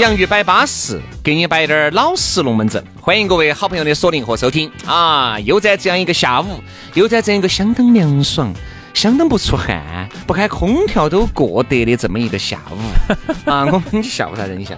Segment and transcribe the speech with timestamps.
[0.00, 2.82] 洋芋摆巴适，给你摆点儿老实龙门阵。
[3.02, 5.38] 欢迎各位好朋友的锁定和收听啊！
[5.40, 6.58] 又在这样一个下午，
[6.94, 8.50] 又在这样一个相当凉爽、
[8.94, 12.78] 相当不出汗、不开空调都过得的这么一个下午
[13.44, 13.66] 啊！
[13.66, 14.54] 我们笑啥子？
[14.54, 14.74] 你笑？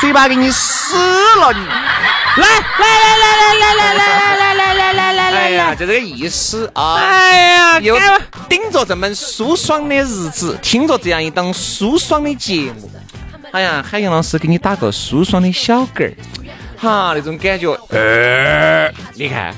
[0.00, 1.58] 嘴巴给你撕了你！
[1.58, 2.48] 来
[2.78, 5.38] 来来来来来来来来来来来来来！
[5.38, 6.94] 哎呀，就这个意思啊！
[6.94, 7.98] 哎呀，又
[8.48, 12.90] 顶着这么舒爽的日子，听着这样一档舒爽的节目。
[13.56, 16.14] 哎呀，海洋老师给你打个舒爽的小嗝儿，
[16.76, 19.54] 哈，那种感觉，呃，你看，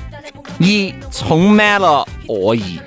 [0.57, 2.79] 你充满了恶意，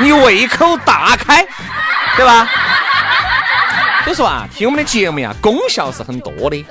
[0.00, 1.46] 你胃口大开，
[2.16, 2.50] 对吧？
[4.02, 6.66] 所以说啊，听我们的节目呀，功效是很多的。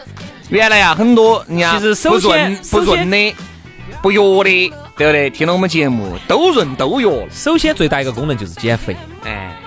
[0.49, 3.35] 原来呀，很多人家其实首先不润的、
[4.01, 5.29] 不药的，对不对？
[5.29, 7.27] 听了我们节目都润都药了。
[7.31, 9.57] 首先最大一个功能就是减肥，哎。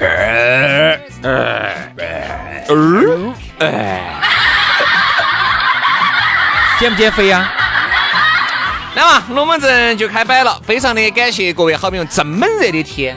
[0.00, 1.70] 呃呃
[3.58, 4.00] 哎，
[6.78, 7.50] 减不减肥呀？
[8.94, 13.16] 来嘛龙门阵就开摆了，非常的感谢各位好朋友，这么热的天，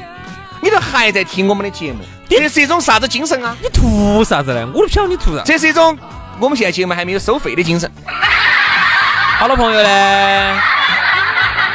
[0.61, 3.55] 你都还在听我们的节目，这是一种啥子精神啊？
[3.61, 4.67] 你图啥子呢？
[4.73, 5.43] 我都不晓得你图啥。
[5.43, 5.97] 这是一种
[6.39, 7.91] 我们现在节目还没有收费的精神。
[9.39, 10.76] 好多朋友呢。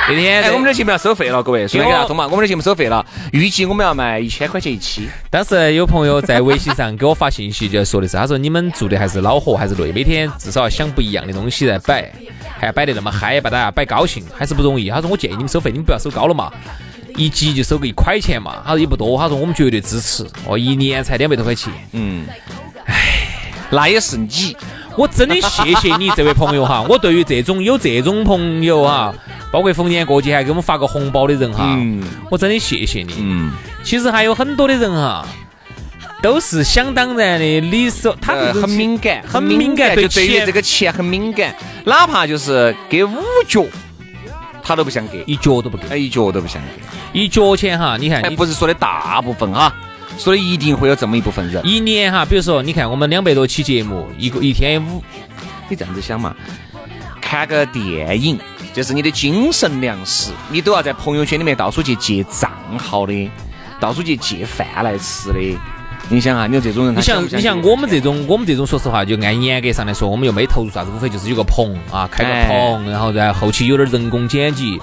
[0.08, 5.08] 那天哎，我们的节目要收费了，各位，顺便给大家通嘛，我们的节目收费了，预计我们要卖一千块钱一期。
[5.30, 12.12] 当时有朋友在微信上给我发信息，就说的是，他说你们做的还是恼火还是累，每天至少要想不一样的东西来摆，
[12.58, 14.90] 还要摆得那么嗨，把大家摆高兴，还是不容易。
[14.90, 16.52] 他说我建议你们收费，你们不要收高了嘛，
[17.16, 18.56] 一集就收个一块钱嘛。
[18.64, 20.26] 他说也不多，他说我们绝对支持。
[20.46, 21.72] 哦，一年才两百多块钱。
[21.92, 22.26] 嗯，
[22.86, 23.28] 唉，
[23.70, 24.56] 那也是你，
[24.96, 26.84] 我真的谢谢你这位朋友哈。
[26.88, 29.14] 我对于这种有这种朋友哈。
[29.52, 31.78] 包括逢年过节还给我们发个红包的人哈，
[32.30, 33.12] 我真的谢谢你。
[33.18, 33.52] 嗯，
[33.84, 35.28] 其实还有很多的人哈，
[36.22, 41.54] 都是想当然的，你说他很敏感，很敏感，对对于这个钱很敏感，
[41.84, 43.14] 哪怕就是给五
[43.46, 43.66] 角，
[44.62, 49.74] 他都不想给，一角都不给，一角都不想给，一角钱哈，你看，不是说的大部分哈，
[50.16, 55.02] 说的一定会有这么一部分人，一年哈，比如说你看我们两百多期节目，一个一天五，
[55.68, 56.34] 你这样子想嘛，
[57.20, 58.38] 看个电影。
[58.72, 63.30] 就是你的精神粮食，你都要在朋友圈里面到处去借账号的，
[63.78, 65.38] 到处去借饭来吃的。
[66.08, 74.80] 你想啊，你说这种人，你像，你像我们这种，我们这种，说实话，就按严格上来说，我们又没投入啥子，无非就是有个棚啊，开个棚，然后在后期有点人工剪辑，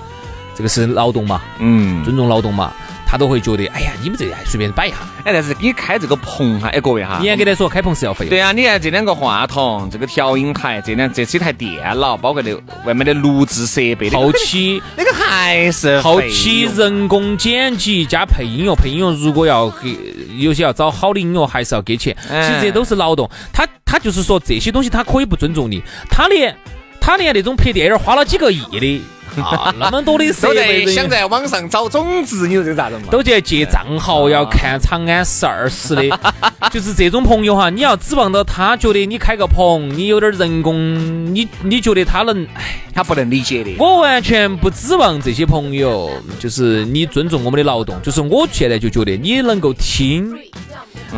[0.56, 2.71] 这个是劳动嘛，嗯，尊重劳动嘛。
[3.11, 8.27] 他都会觉得，哎呀，你们这还随便摆一下，哎，但是你开这个棚哈，哎，各位哈，严格来说，开棚是要费。
[8.27, 12.53] 对啊，你看这两个话筒，这个调音台，这两这是一台电脑，包括那
[12.85, 19.97] 外面的录制设备，后期那个还是后期人工剪辑加配音乐，配音乐如果要给
[20.37, 22.15] 有些要找好的音乐，还是要给钱。
[22.27, 23.27] 其实这都是劳动。
[23.51, 25.81] 他他就是说这些东西，他可以不尊重你，
[26.11, 26.55] 他连
[27.01, 29.01] 他连那种拍电影花了几个亿的。
[29.41, 33.07] 啊，那么多的设备，想在网上找种子，你说这咋整嘛？
[33.12, 36.19] 都去借账号，要看长安十二时的，
[36.71, 43.75] 就是这种朋友哈，你要指望到他觉得你开个棚，你有点人工，你你觉得他能，哎，他不能理解的。
[43.77, 46.09] 我完全不指望这些朋友，
[46.39, 50.36] 就是你尊重我们的劳动，就是我现在就觉得你能够听。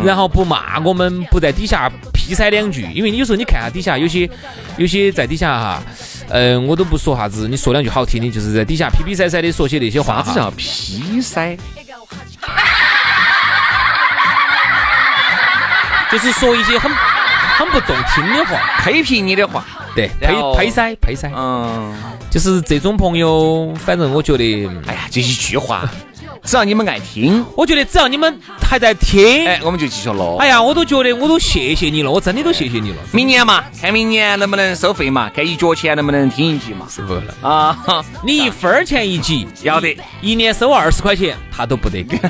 [0.04, 4.30] 然后不骂我们，不在底下批塞两句，因为你有时候你看下底下有些，
[4.78, 5.84] 有些在底下哈，
[6.30, 10.18] 嗯，我都不说啥子，你说两句好听的，就是在底下批批塞塞的说些那些话。
[10.18, 11.58] 啥子叫批塞？
[16.12, 16.92] 就是说一些很
[17.58, 19.66] 很不中听的话，批评你的话。
[19.96, 21.32] 对，呸呸塞呸塞。
[21.36, 21.94] 嗯，
[22.30, 25.90] 就是这种朋友，反正我觉得，哎呀，这一句话。
[26.44, 30.38] 只要你们爱听，我觉得只要你们还在听，哎，我们就继续录。
[30.38, 32.98] 哎呀，我都觉得我都谢谢你了，我真的都谢谢你了。
[33.12, 36.86] 明年嘛，看明年能不能收费嘛，看一角钱能不能听一集嘛。
[36.90, 42.20] 是不了啊，你一分钱一集要得，一年收二十块钱，他都不得给。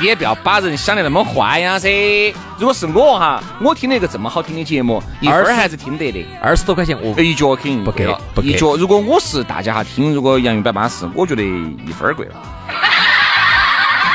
[0.00, 2.32] 你也不要把人想的那么坏呀噻。
[2.58, 6.24] 如果是我哈，我听了一个这么好听的节目，一分儿还是听得的。
[6.42, 8.74] 二十多块钱我一角肯定不给了，不给一角。
[8.76, 12.34] 如果我是大家哈听，如果洋芋摆巴士，我觉得一分儿贵了。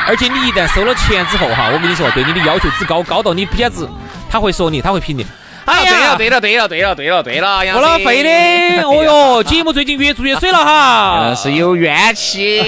[0.06, 3.88] 而且你一旦收了钱之后哈，我跟你说，对你的要求只高高到你不简直，
[4.30, 5.26] 他会说你，他会评你。
[5.64, 8.82] 哎呀，对了对了对了对了对了，不浪费的。
[8.82, 12.58] 哦哟，节目最近越做越水了哈，是有怨气，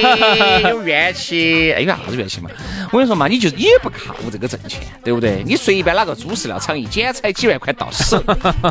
[0.62, 1.72] 有怨气。
[1.72, 2.48] 哎，有啥子怨气嘛？
[2.92, 5.42] 我跟你说嘛，你就也不靠这个挣钱，对不对？
[5.44, 8.22] 你随便哪个猪饲料厂一剪才几万块到手，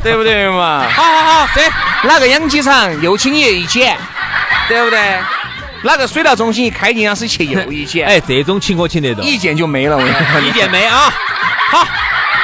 [0.02, 0.88] 对不对嘛？
[0.90, 1.68] 好好好，对，
[2.04, 3.98] 哪个养鸡场又请爷一剪，
[4.70, 5.00] 对不对？
[5.84, 10.00] 哪个水疗中心一开营养师去又一剪， 哎，这种请我请得动，一件就没了，
[10.42, 11.14] 一件没啊。
[11.72, 11.86] 好，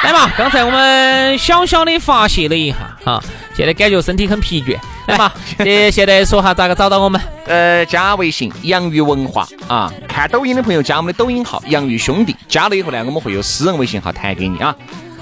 [0.04, 3.22] 来嘛，刚才我们小小的发泄了一下，哈，
[3.56, 4.76] 现在感觉身体很疲倦，
[5.06, 7.20] 来嘛，呃，现在说下咋个找到我们？
[7.46, 14.74] 呃，加微信洋芋文化啊，看抖音的朋友加我们的抖音号洋芋兄弟，加了以后呢，我们会有私人微信号弹给你啊。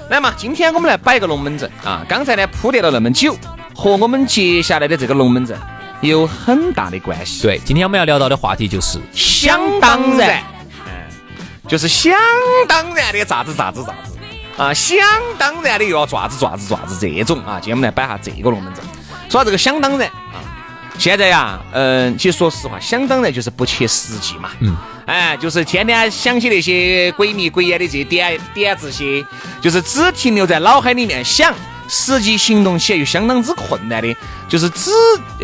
[0.09, 3.37] 来嘛，今天我们来摆个龙门阵啊，刚才呢铺垫了那么久，
[3.73, 5.57] 和我们接下来的这个龙门阵。
[6.01, 7.43] 有很大的关系。
[7.43, 10.41] 对，今天我们要聊到的话题就是想当然，
[10.85, 10.91] 嗯，
[11.67, 12.13] 就是想
[12.67, 14.17] 当然的咋子咋子咋子
[14.57, 14.97] 啊，想
[15.37, 17.59] 当然的又要爪子爪子爪子这种啊。
[17.59, 18.83] 今天我们来摆下这个龙门阵，
[19.29, 20.39] 说到这个想当然啊，
[20.97, 24.75] 现在呀，嗯，其实说实话，想当然就是不切实际嘛，嗯，
[25.05, 29.25] 哎，就是天天想起那些鬼迷鬼眼的这些点点子些，
[29.61, 31.53] 就是只停留在脑海里面想。
[31.89, 34.15] 实际行动起来又相当之困难的，
[34.47, 34.91] 就是只，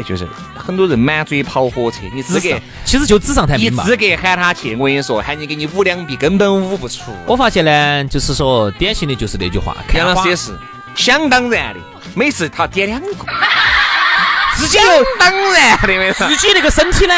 [0.06, 2.56] 就是很多人满嘴跑火车，你资格
[2.86, 3.84] 其实就纸上谈兵嘛。
[3.84, 7.12] 资格喊他去，我跟你说，喊你给你舞两笔，根本舞不出。
[7.26, 10.56] 我发现呢，就是说典型的就是那句话，杨老师也是
[10.96, 11.80] 想当然的，
[12.14, 13.08] 每次他点两个，
[14.56, 14.78] 自己
[15.18, 17.16] 当然的，自己那个身体呢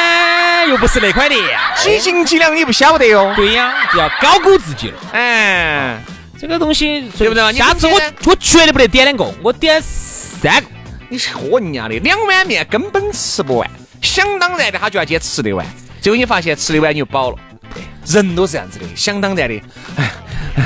[0.69, 1.37] 又不是那块料，
[1.75, 3.33] 几斤几两你不晓得哟。
[3.35, 4.97] 对呀，就要高估自己了。
[5.11, 6.01] 哎。
[6.39, 7.53] 这个东西对不对？
[7.53, 10.67] 下次我我绝对不得点两个，我点三个。
[11.09, 13.69] 你喝人家的两碗面根本吃不完，
[14.01, 15.65] 想当然的他就要捡吃得完，
[16.01, 17.37] 结果你发现吃得完你就饱了。
[17.73, 17.81] 对，
[18.13, 19.61] 人都是这样子的，想当然的。
[19.95, 20.11] 哎
[20.55, 20.63] 哎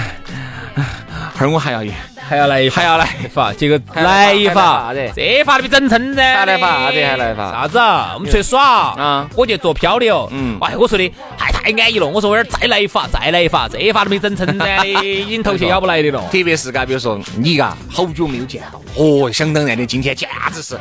[0.76, 0.86] 哎，
[1.40, 1.92] 儿我还要一。
[2.28, 6.34] 还要来一还要来一发，结果来一发，这发的比整称噻。
[6.34, 7.06] 还来发啥子？
[7.06, 7.78] 还来发啥子？
[8.14, 9.30] 我们出去耍啊！
[9.36, 10.30] 我去做漂流。
[10.32, 12.08] 嗯，哎，我说的还太安逸了。
[12.08, 16.22] 我说我这儿再来一发，再来一发，这一发都没整成噻， 已经头屑咬不来的了。
[16.32, 20.80] 特别是嘎，比如说你嘎，好久没有见到，哦，想当然的，今天简直是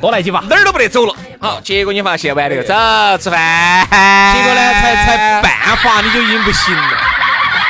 [0.00, 1.14] 多来几发，哪儿都不得走了。
[1.40, 2.74] 好，结果你发现完了，走
[3.22, 3.86] 吃饭。
[4.34, 6.98] 结果呢，才才半发你就已经不行了。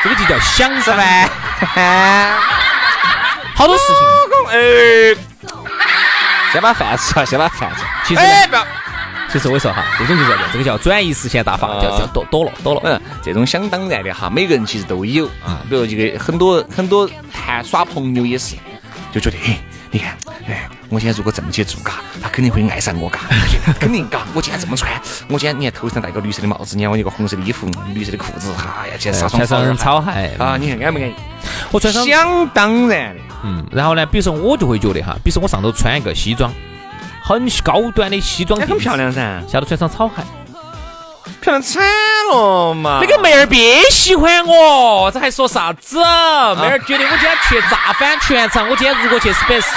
[0.02, 1.28] 这个就叫想吃饭。
[3.54, 3.96] 好多事情，
[4.50, 5.14] 哎，
[6.52, 7.82] 先把饭吃了，先把饭吃。
[8.06, 8.22] 其实，
[9.32, 12.80] 其实我说哈，这种就叫这个叫转移视线大法，叫叫躲躲了躲了。
[12.84, 15.62] 嗯，这种想当然的哈，每个人其实都有啊。
[15.68, 18.56] 比如这个很多很多谈耍朋友也是，
[19.12, 19.56] 就觉得，嘿，
[19.92, 20.16] 你看，
[20.48, 23.20] 哎，我现在如果这么去做嘎，他肯定会爱上我嘎，
[23.78, 24.26] 肯定嘎。
[24.34, 24.90] 我今天这么穿，
[25.28, 31.14] 我今天你看头上戴个绿色的帽子，你看我一个红色的衣服，绿色的裤子，哎呀，今天穿双草鞋啊，你看安不安逸？
[31.70, 33.20] 我穿上想当然的。
[33.44, 36.52] 嗯，然后呢，比如说我就会觉得哈，比如说我上头穿一个西装，
[37.30, 40.22] 很高端的西装，很漂亮噻，下头穿双草鞋，
[41.40, 41.80] 漂亮惨
[42.32, 42.98] 了嘛！
[43.00, 45.96] 那个妹儿别喜欢我，这还说啥子？
[45.98, 46.02] 妹
[46.66, 49.68] 儿觉得我今天去炸翻全场，我今天如果去 Space。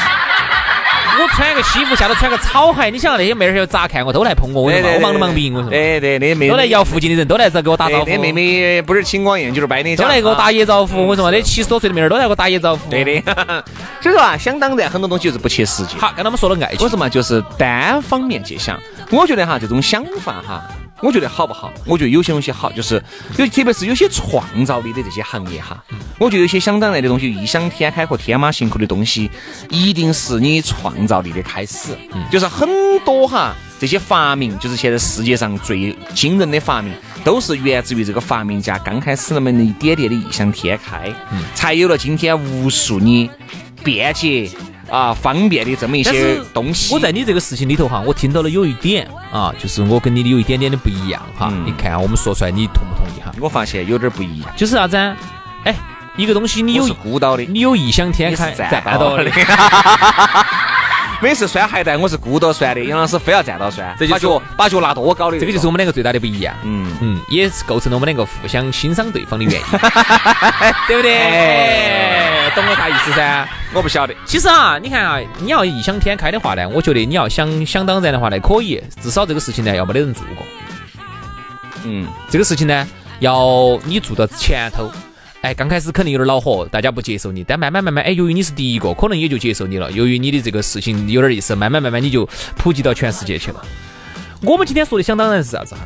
[1.22, 4.12] 我穿个西服，下头穿个草鞋，你想那些妹儿要咋看我？
[4.12, 5.70] 都来捧我，我我忙都忙不赢，我说。
[5.70, 8.06] 对对，那妹都来摇附近的人都来这给我打招呼。
[8.06, 11.06] 那妹妹不是青光眼就是白内障，都来给我打野招呼。
[11.06, 12.90] 我说嘛，那七十多岁的妹儿都来给我打野招呼。
[12.90, 13.64] 对的。
[14.02, 15.98] 所以说啊，想当然，很多东西就是不切实际。
[15.98, 18.80] 好，刚才我们说了爱情，我说嘛，就是单方面去想。
[19.12, 20.64] 我觉得哈，这种想法哈。
[21.04, 21.70] 我觉得好不好？
[21.86, 22.96] 我觉得有些东西好，就是
[23.38, 25.84] 有，特别是有些创造力的这些行业哈。
[26.18, 29.30] 我觉得有些想当然的东西，异想天开和天马行空的东西，
[29.70, 31.90] 一定是你创造力的开始。
[32.32, 32.68] 就是很
[33.04, 36.94] 多哈，这些发明，就是现在世界上最惊人的发明，
[37.26, 41.14] 都是源自于这个发明家刚开始那么一点点的异想天开，
[41.54, 43.30] 才有了今天无数你
[43.84, 44.50] 便捷。
[44.94, 46.94] 啊，方便的这么一些东西。
[46.94, 51.52] 我在你这个事情里头哈，我听到了有一点啊，就是我跟你的有一点点的不一样哈。
[51.66, 53.34] 你看我们说出来，你同不同意哈？
[53.42, 54.96] 我发现有点不一样，就是啥子？
[55.64, 55.76] 哎，
[56.16, 59.26] 一个东西你有是孤岛的，你有异想天开，站到的。
[61.22, 66.54] 每次拴鞋带我是孤到拴的，杨老师非要站到拴，这就把脚把脚拿多高的，这个就是我们两个最大的不一样。
[66.64, 69.60] 嗯嗯，也是构成了我们两个互相欣赏对方的原因，
[70.88, 71.18] 对不对？
[71.18, 72.13] 哎
[72.56, 73.48] 懂我啥意思噻？
[73.74, 74.14] 我不晓得。
[74.26, 80.46] 其实啊，你看啊，你要异想天开的话呢，我觉得你要想想当然的话呢，可以，至少这个事情呢要没得人做过。
[81.84, 82.88] 嗯，这个事情呢，
[83.20, 84.92] 要你做到前头，
[85.42, 89.92] 哎，刚开始肯定有点恼火，大家不接受你，但慢慢慢慢，哎，由于你是第一个，可能也就接受你了。
[89.92, 93.66] 由于你的这个事情有点意思，慢慢慢慢你就普及到全世界去了。
[94.42, 95.82] 我们今天说的想当然是啥子哈？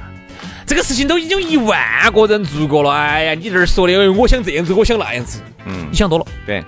[0.65, 1.79] 这个事情都已经一万
[2.11, 6.25] 个人做过了，哎呀，你这儿说的，哎我想这样子，我想那样子，嗯你想多了。
[6.45, 6.63] 对，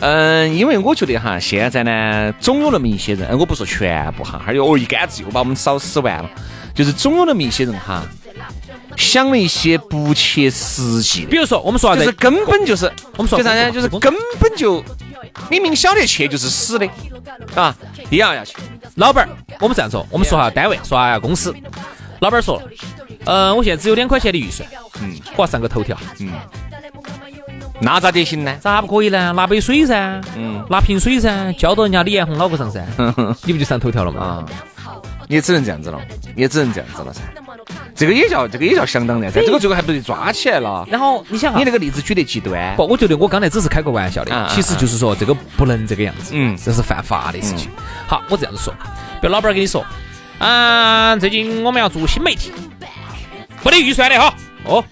[0.00, 6.30] 嗯，因为我觉得哈，现在呢，总有那么一些人，哎我不说全部哈，还有哦一竿子又把我们扫死完了，
[6.74, 8.04] 就是总有那么一些人哈，
[8.96, 12.04] 想了一些不切实际的比，如说，我们说啥子？
[12.04, 13.70] 就是根本就是我们说就啥呢？
[13.70, 14.82] 就是根本就
[15.50, 16.88] 明明晓得去就是死的，
[17.56, 17.74] 啊，
[18.10, 18.54] 一样要去。
[18.96, 21.52] 老板儿，我们这样说，我们说下单位，说下公司。
[22.20, 22.62] 老板儿说了，
[23.26, 24.68] 呃，我现在只有两块钱的预算，
[25.00, 26.30] 嗯，我要上个头条，嗯
[27.80, 28.56] 那咋得行呢？
[28.60, 29.32] 咋不可以呢？
[29.32, 32.84] 拿杯水噻，嗯拿瓶水噻，浇到人家李彦宏脑壳上噻，
[33.44, 34.20] 你不就上头条了吗？
[34.20, 34.46] 啊，
[35.28, 36.00] 也只能这样子了，
[36.36, 37.20] 也只能这样子了噻。
[37.94, 40.86] 这个也叫这个也叫相当然噻，这个最后还不是抓起来了？
[40.90, 42.74] 然后你想啊你，那个例子举得极端。
[42.76, 47.70] 不，我觉得我刚才只是开个玩笑啊的，其实就是说这个不能这个样子，嗯这是犯法的事情。
[48.06, 48.72] 好，我这样子说，
[49.20, 49.84] 比如老板儿跟你说，
[50.38, 52.52] 啊，最近我们要做新媒体，
[53.64, 54.84] 没得预算的哈，哦，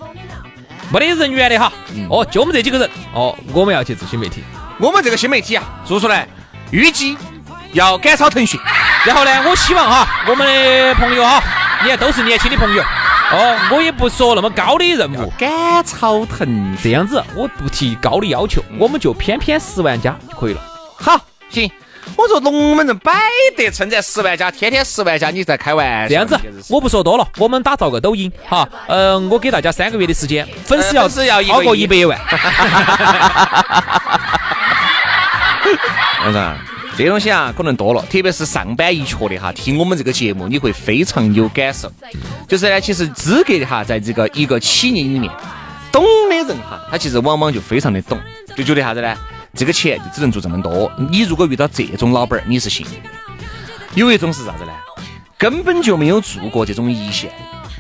[0.91, 1.73] 没得人员的哈，
[2.09, 4.43] 哦，就我们这几个人，哦，我们要去做新媒体。
[4.79, 6.27] 我们这个新媒体啊，做出来
[6.71, 7.17] 预计
[7.73, 8.59] 要赶超腾讯。
[9.07, 11.43] 然后呢，我希望哈，我们的朋友哈，
[11.83, 16.77] 你看都是年轻的朋友，哦，我也不说那么高的任务，赶超腾。
[16.83, 20.61] 这样子我不提高的要求，我们就偏偏十万加就可以了。
[20.97, 21.71] 好，行。
[22.17, 23.13] 我说龙门阵摆
[23.57, 26.09] 得称赞十万加，天天十万加，你在开玩笑？
[26.09, 26.39] 这样子
[26.69, 31.09] 我不说多了，我们打造个抖音哈，嗯、我给大家三个月的时间，粉丝要
[31.43, 32.19] 超过一百万，
[36.25, 36.55] 我说
[36.97, 41.91] 这东西啊，可能多了，特别是上班一缺的哈，听我们这个节目你会非常有感受。
[42.47, 45.33] 就是呢，其实资格的哈，在这个一个企业里面，
[45.91, 48.21] 懂的人哈，他其实往往就非常的懂，
[48.55, 49.17] 就觉得啥子呢？
[49.55, 50.91] 这个钱就只能做这么多。
[51.11, 53.09] 你如果遇到这种老板儿，你是幸运的。
[53.95, 54.73] 有一种是啥子呢？
[55.37, 57.31] 根本就没有做过这种一线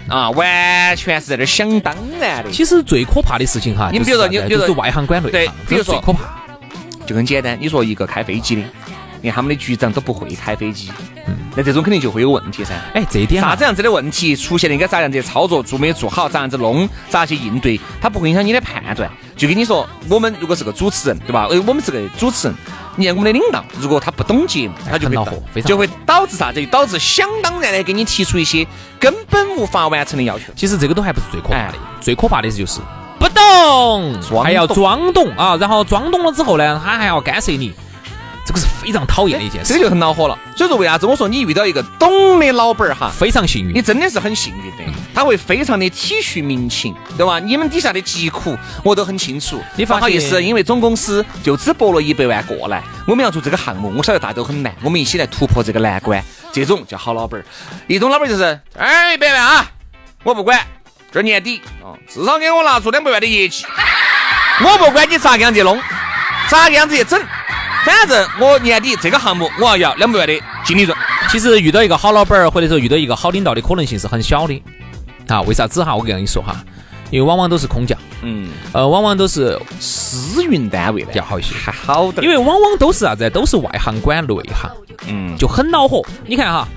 [0.08, 2.50] 啊，完全是在这儿想当然的。
[2.50, 6.42] 其实最可怕的事情哈，你比如说你比如说就是外行管内对行，比如说最可怕。
[7.06, 8.62] 就很简单，你说一个开飞机的，
[9.22, 10.90] 连他们的局长都不会开飞机，
[11.56, 12.74] 那这种肯定就会有问题噻。
[12.94, 19.10] 哎，这一点哈啥子样子的问题出现了，应该咋样子操作，做没做好，咋样子弄，咋去应对，它不会影响你的判断。
[19.36, 21.46] 就跟你说，我们如果是个主持人，对吧？
[21.50, 22.56] 呃，我们是个主持人，
[22.96, 26.60] 你看我们的领导，如果他不懂节目，他就会恼火就会导致啥子？
[26.60, 28.66] 就导致想当然的给你提出一些
[29.00, 30.44] 根本无法完成的要求。
[30.54, 32.80] 其实这个都还不是最可怕的哎，最可怕的就是
[33.18, 37.72] 不懂，还要装懂啊，然后装懂了之后呢，他还要干涉你，
[38.44, 40.38] 这个是非常讨厌的一件事这个，就很恼火了。
[40.56, 43.80] 所以说，为啥子我说你遇到一个懂的老板儿哈，非常幸运你。
[43.82, 47.38] 真的是很幸运的，他会非常的体恤民情，对吧？
[47.38, 49.62] 你们底下的疾苦我都很清楚。
[49.76, 56.22] 你发好意思，因为总公司就只拨了一百万过来，我们要做这个项目，我晓得大家都很难，我们一起来突破这个难关。
[56.52, 57.44] 这种叫好老板儿，
[57.86, 59.70] 一种老板儿就是，哎，一百万啊，
[60.22, 60.60] 我不管，
[61.10, 63.64] 这儿年底啊，至少给我拿出两百万的业绩，
[64.64, 65.80] 我不管你咋个样子弄，
[66.48, 67.18] 咋个样子去整，
[67.84, 70.96] 反正我年底这个项目我要要两百万的净利润。
[71.30, 74.62] 其实遇到一个好老板儿，或者说遇到一个好领导的可能性是很小的。
[75.28, 75.94] 啊，为啥子哈？
[75.94, 76.56] 我跟你说哈，
[77.10, 83.30] 因为往往都是空降，嗯，呃，往往都是私运单位的要好一些，还好点儿，因为往往都是啥子？
[83.30, 84.70] 都是外行管内行，
[85.06, 86.04] 嗯，就很恼火。
[86.26, 86.68] 你看哈，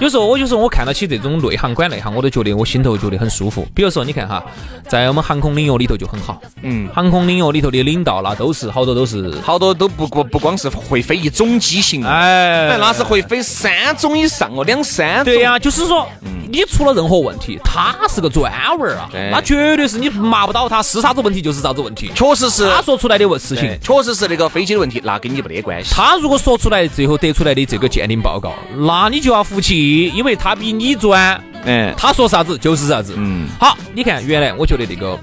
[0.00, 3.66] 有时候我有时候我看到起这种内行管内行，我都觉得我心头觉得很舒服。
[3.74, 4.42] 比如说，你看哈，
[4.86, 12.68] 在我们航空领域里头就很好，嗯，航空领域里头的领导那都是好多都是，好多都不不不光是会飞一种机型，哎。
[12.68, 15.24] 哎，那是会飞三种以上哦，两三种。
[15.24, 16.06] 对呀、就是说，
[16.50, 22.10] 你出了任何问题，他是个专文儿啊，那绝对是你骂不倒他，是啥子问题就是啥子问题。
[22.14, 25.92] 确实是，他说出来的问事情，确实是那个飞机的问题，那跟你没得关系。
[25.92, 33.14] 他如果说出来，最后得出来的这个鉴定报告，那你就要服气，因为他比你专，嗯，他说啥子就是啥子。
[33.16, 35.18] 嗯，好，你看，原来我觉得那个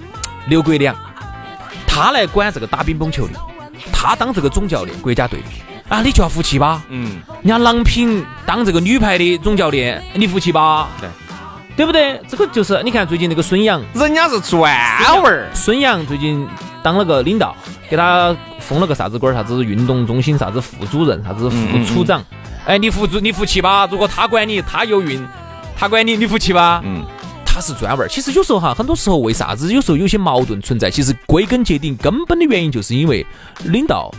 [0.47, 0.95] 刘国梁，
[1.87, 3.33] 他来管这个打乒乓球的，
[3.91, 6.83] 他当这个总教练，国家队的啊，你就要服气吧。
[6.89, 10.89] 嗯，人家郎平当这个女排的总教练，你服气吧？
[10.99, 11.09] 对。
[11.75, 12.21] 对不对？
[12.27, 14.71] 这个就是你看最近那个孙杨，人家是专
[15.21, 16.47] 文儿，孙杨最近
[16.81, 17.55] 当了个领导，
[17.89, 22.23] 给他封了个啥子官儿，啥子运动中心啥子副主任，啥子副处长。
[22.65, 23.87] 哎，你服主你服气吧？
[23.91, 25.21] 如果他管你，他有运，
[25.77, 26.81] 他管你，你服气吧？
[26.85, 27.03] 嗯，
[27.45, 28.09] 他是专文儿。
[28.09, 30.89] 其实有时候哈，很多时候为啥子有时候有些矛盾存在？
[30.89, 33.25] 其实归根结底，根本的原因就是因为
[33.65, 34.11] 领导。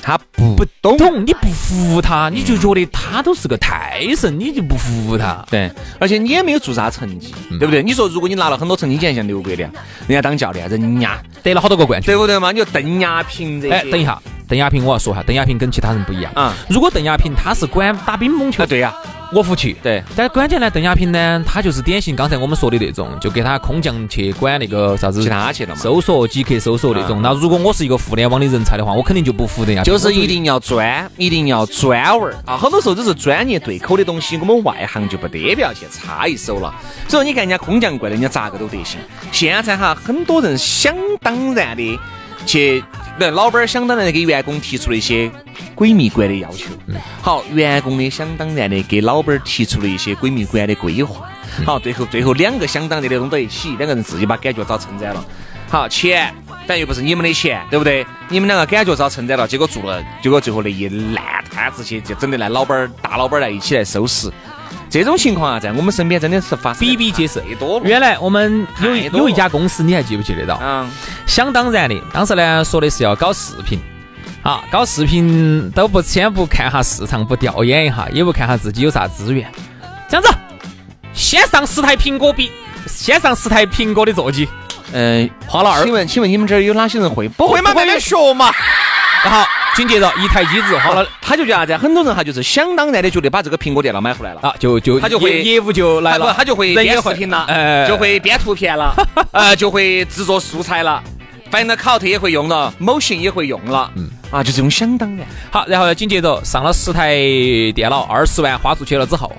[0.00, 0.96] 他不不懂，
[1.26, 5.44] 你不服他，你就觉得他都是个泰神，你就不服他。
[5.50, 7.82] 对，而且你也没有做啥成绩，对不对？
[7.82, 9.70] 你说如果你拿了很多成绩，像刘国梁，
[10.06, 12.52] 人家当教练，人家得了好多个冠军，对不对嘛？
[12.52, 14.20] 你说邓亚萍这些，哎，等一下，
[14.52, 16.54] 邓亚萍我要说哈，邓亚萍跟其他人不一样啊。
[16.68, 18.94] 如果邓亚萍他是管打乒乓球，对呀。
[19.32, 27.22] 我服气，对，但关键呢，邓亚萍呢，她就是典型刚才我们说的那种，就给她空降去管那个啥子其他去了嘛，搜索即刻搜索那种。
[27.22, 29.90] 那如果我是一个互联网的人才的话，我肯定就不服邓亚萍。
[29.90, 32.58] 就是一定要专，一定要专文啊！
[32.58, 36.70] 很多时候都是专业对口的东西，我们外行就不得不要去插一手了。
[37.08, 39.00] 所以你看人家空降过来，人家咋个都得行。
[39.32, 41.98] 现在哈，很多人想当然的
[42.44, 42.84] 去。
[43.18, 45.30] 那老板想当然的给员工提出了一些
[45.74, 46.70] 鬼迷关的要求，
[47.20, 51.28] 好，员工呢想当然的给老板提出了一些鬼迷关的规划，
[51.64, 55.24] 好，最后最后两个想当然的弄到一起，两个人自己把感觉找称赞了，
[55.68, 56.34] 好，钱
[56.66, 58.06] 但又不是你们的钱，对不对？
[58.28, 64.30] 你们两个感觉找称赞了，结果做了，结果最后那一烂摊子去，就整得来老板大老板来一起来收拾。
[64.88, 67.42] 这种情况啊，在我们身边真的是发生比比皆是。
[67.58, 70.58] 多原来我们有有一家公司，你还记不记得到？
[70.62, 70.90] 嗯。
[71.26, 73.80] 想当然的，当时呢说的是要搞视频，
[74.42, 79.50] 啊，搞视频都不先不看哈市场，不调研一下，也不看哈自己有啥资源，
[80.08, 80.28] 这样子，
[81.14, 82.50] 先上十台苹果笔，
[82.86, 84.48] 先上十台苹果的座机。
[84.92, 85.84] 嗯，花了二。
[85.84, 87.26] 请问，请问你们这儿有哪些人会？
[87.28, 87.72] 不会嘛？
[87.72, 88.52] 慢慢学嘛。
[89.22, 89.46] 好。
[89.74, 91.76] 紧接着一台机子好了，他就觉得啥子？
[91.76, 98.94] 很多人哈就是想当然的觉得把这个苹果电脑买回来了啊，就就他就会业务就来了，他就会编视频了，呃，就会编图片了，
[99.32, 101.02] 呃，就会制作素材了，
[101.50, 105.26] Final Cut 也会用了，某型也会用了，嗯，啊，就这种想当然。
[105.50, 107.16] 好，然后紧接着上了十台
[107.74, 109.32] 电脑，二十万花出去了之后，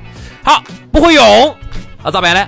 [0.43, 1.55] 好不会用，
[2.03, 2.47] 那咋办呢？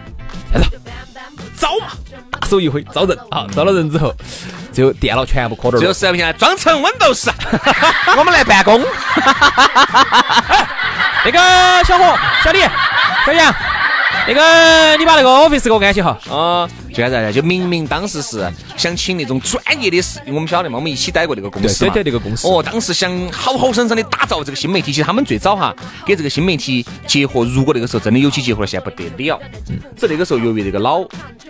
[1.57, 1.87] 招嘛，
[2.31, 4.13] 大手一挥招人啊，招了人之后。
[4.75, 7.29] 就电脑全部磕这儿，就实不行，装成 Windows，
[8.17, 8.79] 我们来办公。
[11.25, 11.39] 那个
[11.85, 12.59] 小伙、小李、
[13.25, 13.55] 小杨。
[14.27, 16.17] 那个，你把那个 office 给我安起哈。
[16.29, 21.85] 啊，现在就明明当时是想请那种专业的，是，我们晓得嘛，我们一起待过那个公司。
[21.85, 22.47] 对对，那个公司。
[22.47, 29.39] 哦，当时想好好生生的打造这个新媒体，其实他们最早哈给这个新媒体结合，如果那个时候真的有机结合了，现在不得了。
[29.69, 29.77] 嗯。
[30.07, 31.03] 那个时候由于这个老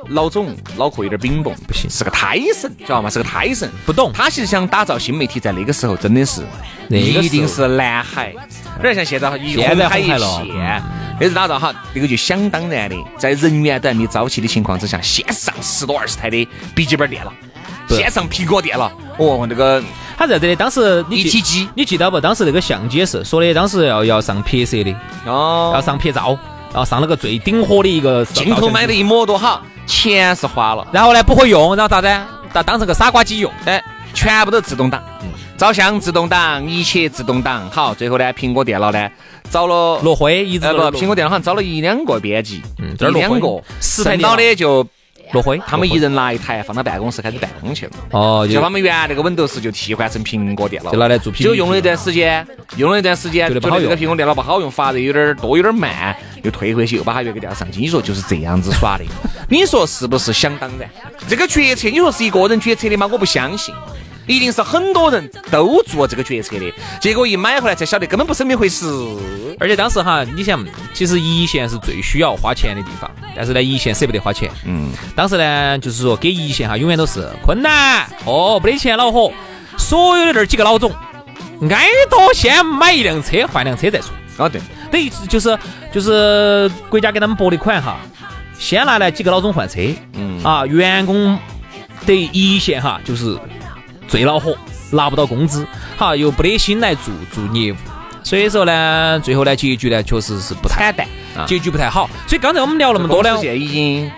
[0.10, 3.10] 老总脑壳有点冰崩，不行，是个胎神，知道吗？
[3.10, 4.12] 是个胎神，不懂。
[4.14, 6.42] 他其实想打造新媒体，在那个时候真的是，
[6.90, 8.34] 一定是蓝海，
[8.78, 10.82] 有点像现在一红海一片。
[11.18, 17.32] 那是打造哈，那个就想当然的，在人员都还没招齐的情况之下，先上十多二十台的笔记本电脑，
[17.95, 18.91] 先上苹果电脑。
[19.17, 19.84] 哦，那个
[20.17, 22.19] 他在这里，当时一体机，你记得不？
[22.19, 24.95] 当时那个相机也是说的，当时要要上拍摄的，
[25.26, 26.38] 哦，要上拍照，
[26.71, 32.08] 然后上了个最顶火的一个镜头，买的一模多好，钱是花了，然后呢不会用，然后咋子？
[32.52, 35.04] 当当成个傻瓜机用，哎，全部都自动挡，
[35.58, 37.69] 照相自动挡，一切自动挡。
[37.69, 39.10] 好，最后呢，苹果电脑呢？
[39.52, 44.86] 找了罗辉，一直不，苹果电脑好像找了一两个编辑，嗯，一两个，剩到的就
[45.34, 47.92] 罗辉，他们一人拿一台放到办公室开始办公去了。
[48.12, 52.46] 哦，就他们原来那个 Windows 就替换成苹果电脑，就拿来做 P，就用了一段时间，
[52.78, 57.80] 用了一段时间，觉得这个苹果电脑不好用，发热有点多，有点慢，又退回去，又把它原个电脑上去。
[57.80, 59.04] 你说就是这样子耍的，
[59.50, 60.90] 你说是不是想当然？
[61.28, 63.08] 这个决策，你说是一个人决策的吗？
[63.12, 63.74] 我不相信。
[64.28, 68.86] 一定是很多人都做这个决策的，结果一买回来才晓得根本不是那么回事。
[69.60, 74.52] 而且当时哈，你想，其实一线是最需要花钱的地方，但是呢，一线舍不得花钱。
[74.66, 74.92] 嗯。
[75.16, 79.32] 当时呢，就是说给一线哈，永远都是困难哦，没得钱恼火。
[79.78, 80.92] 所有的这几个老总，
[81.70, 84.12] 挨多先买一辆车，换辆车再说。
[84.38, 84.60] 啊，对。
[84.92, 85.58] 等于就是
[85.94, 87.98] 就是国家给他们拨的款哈，
[88.58, 89.80] 先拿来几个老总换车。
[90.14, 90.44] 嗯。
[90.44, 91.40] 啊，员工
[92.06, 93.38] 得一线哈，就是。
[94.08, 94.56] 最恼火，
[94.91, 95.65] 拿不到工资，
[95.98, 97.76] 好又不得心来做做业务，
[98.24, 101.08] 所以说呢，最后呢结局呢确实是不惨淡，
[101.48, 102.10] 结局不太好。
[102.28, 104.12] 所以刚才我们聊那么多呢，现在已经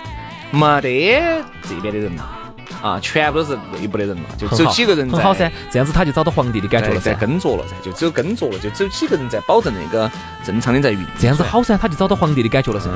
[0.51, 1.19] 没得
[1.67, 2.36] 这边的人了，
[2.81, 10.09] 啊，全部都是内部的人嘛，就只有几个人很好噻，这样子他就找到皇帝的感觉了，噻耕作了噻，就只有耕作了，就只有几个人在保证那个
[10.45, 12.89] 正常的在运，这样子好噻，他就找到皇帝的感觉了噻，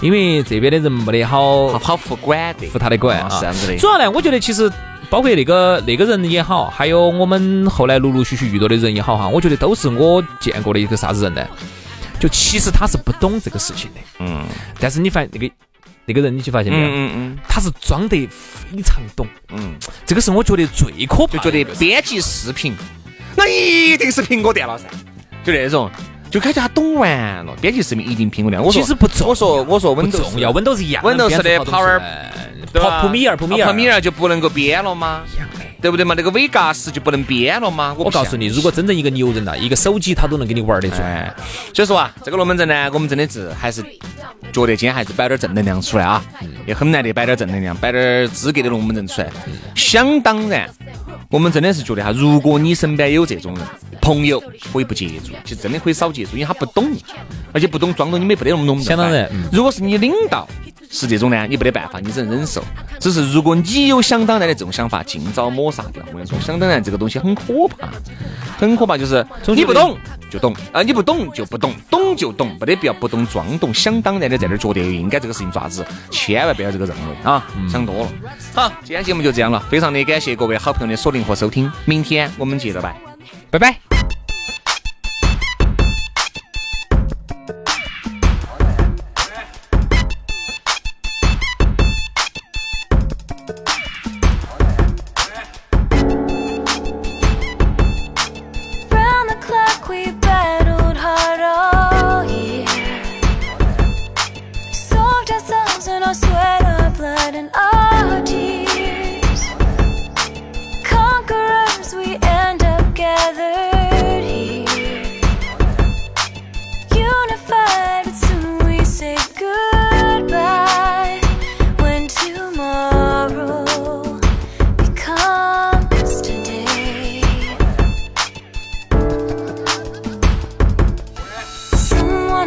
[0.00, 3.76] 因为这边的人没得好好服管的，服他的管啊，是这样子的。
[3.78, 4.70] 主要呢，我觉得其实。
[5.10, 11.42] 包括那个那个人也好，还有我们后来陆陆续续遇到的人也好哈，我觉得都是我见过的一个啥子人呢？
[12.20, 14.44] 就其实他是不懂这个事情的，嗯。
[14.78, 15.50] 但是你发现那个
[16.08, 16.88] 那个人，你去发现没有？
[16.88, 22.74] 嗯嗯他是装得非常懂，嗯，这个是我觉得最可怕的，就觉得编辑视频，
[23.36, 24.84] 那一定是苹果电脑噻，
[25.44, 25.90] 就那种。
[26.30, 27.10] 就感觉他懂完
[27.44, 28.62] 了，编辑视频一定苹果量。
[28.62, 31.98] 我说其实不重我说我说不 Windows 重要，Windows 一样 Windows 的编出好 Power
[32.72, 35.22] 东西来普普米尔，普米尔，普米尔就不能够编了吗？
[35.80, 36.14] 对不对嘛？
[36.16, 37.94] 那个 Vegas 就不能编了吗？
[37.96, 41.00] 我告诉你，如果真正一个牛人呐，一个手机他都能给你玩得转。
[41.00, 41.32] 哎，
[41.72, 43.80] 所以说啊，这个龙门阵呢，我们真的是还是
[44.52, 46.22] 觉得今天还是摆点正能量出来啊，
[46.66, 49.28] 也很难得摆点正能量，摆点资格的龙门阵出来。
[49.76, 50.68] 想当然，
[51.30, 53.66] 我们真的是觉得哈，如果你身边有这种人，
[54.00, 56.90] 朋友可以不接触，其实真的可以少接触，因为他不懂，
[57.52, 58.80] 而且不懂装懂你们也不得那么懂。
[58.80, 60.48] 相当然嗯如果是你领导
[60.90, 62.62] 是这种呢，你没得办法，你只能忍受。
[62.98, 66.02] 只是如果你有想当然的这种想法，尽早抹杀掉。
[66.08, 67.88] 我跟你说，想当然这个东西很可怕，
[68.58, 69.96] 很可怕，就是你不懂
[70.30, 78.08] 就懂，啊，你不懂就不懂，懂就懂，没得必要不懂装懂，想当然的在那儿觉得应该这个事情做啥子，千万不要这个认为啊，想多了。
[78.54, 82.96] 好，今天节目就这样了，非常的感谢各位好朋友的锁定和收听，明天我们接着拜。
[83.50, 83.87] 拜拜。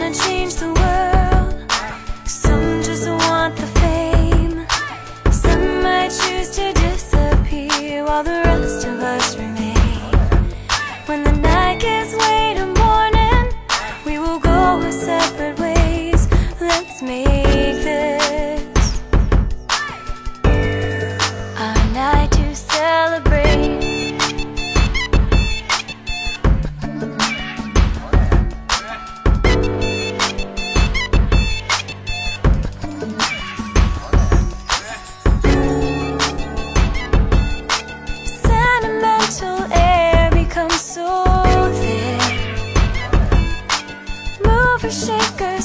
[0.01, 0.90] wanna change the world.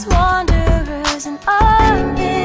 [0.08, 2.35] wanderers and armies.